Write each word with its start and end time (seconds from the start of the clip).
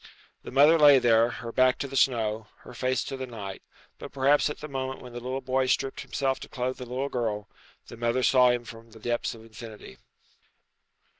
The 0.41 0.49
mother 0.49 0.79
lay 0.79 0.97
there, 0.97 1.29
her 1.29 1.51
back 1.51 1.77
to 1.77 1.87
the 1.87 1.95
snow, 1.95 2.47
her 2.61 2.73
face 2.73 3.03
to 3.03 3.15
the 3.15 3.27
night; 3.27 3.61
but 3.99 4.11
perhaps 4.11 4.49
at 4.49 4.57
the 4.57 4.67
moment 4.67 4.99
when 4.99 5.13
the 5.13 5.19
little 5.19 5.41
boy 5.41 5.67
stripped 5.67 6.01
himself 6.01 6.39
to 6.39 6.49
clothe 6.49 6.77
the 6.77 6.87
little 6.87 7.07
girl, 7.09 7.47
the 7.85 7.97
mother 7.97 8.23
saw 8.23 8.49
him 8.49 8.65
from 8.65 8.89
the 8.93 8.99
depths 8.99 9.35
of 9.35 9.41
infinity. 9.43 9.99